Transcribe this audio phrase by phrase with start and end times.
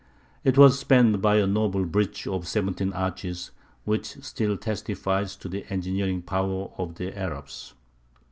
[0.43, 3.51] It was spanned by a noble bridge of seventeen arches,
[3.85, 7.75] which still testifies to the engineering powers of the Arabs.